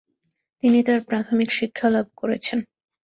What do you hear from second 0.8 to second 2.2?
তার প্রাথমিক শিক্ষালাভ